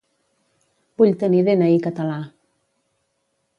[1.01, 2.17] Vull tenir dni català.